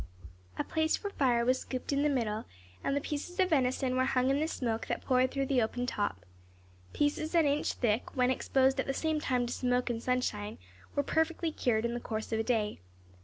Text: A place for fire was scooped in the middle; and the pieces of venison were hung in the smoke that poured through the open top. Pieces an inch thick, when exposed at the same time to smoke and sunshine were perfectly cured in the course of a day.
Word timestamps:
A 0.57 0.63
place 0.63 0.97
for 0.97 1.11
fire 1.11 1.45
was 1.45 1.59
scooped 1.59 1.93
in 1.93 2.01
the 2.01 2.09
middle; 2.09 2.45
and 2.83 2.95
the 2.97 3.01
pieces 3.01 3.39
of 3.39 3.49
venison 3.51 3.95
were 3.95 4.05
hung 4.05 4.31
in 4.31 4.39
the 4.39 4.47
smoke 4.47 4.87
that 4.87 5.03
poured 5.03 5.29
through 5.29 5.45
the 5.45 5.61
open 5.61 5.85
top. 5.85 6.25
Pieces 6.91 7.35
an 7.35 7.45
inch 7.45 7.73
thick, 7.73 8.15
when 8.17 8.31
exposed 8.31 8.79
at 8.79 8.87
the 8.87 8.95
same 8.95 9.19
time 9.19 9.45
to 9.45 9.53
smoke 9.53 9.91
and 9.91 10.01
sunshine 10.01 10.57
were 10.95 11.03
perfectly 11.03 11.51
cured 11.51 11.85
in 11.85 11.93
the 11.93 11.99
course 11.99 12.31
of 12.31 12.39
a 12.39 12.43
day. 12.43 12.79